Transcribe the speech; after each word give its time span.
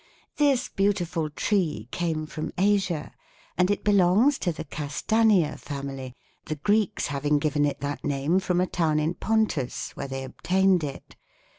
"This 0.37 0.67
beautiful 0.67 1.29
tree 1.29 1.87
came 1.91 2.25
from 2.25 2.51
Asia, 2.57 3.11
and 3.55 3.69
it 3.69 3.83
belongs 3.83 4.39
to 4.39 4.51
the 4.51 4.63
Castanea 4.65 5.57
family, 5.59 6.15
the 6.45 6.55
Greeks 6.55 7.05
having 7.13 7.37
given 7.37 7.65
it 7.65 7.81
that 7.81 8.03
name 8.03 8.39
from 8.39 8.59
a 8.59 8.65
town 8.65 8.99
in 8.99 9.13
Pontus 9.13 9.91
where 9.91 10.07
they 10.07 10.23
obtained 10.23 10.83
it. 10.83 11.15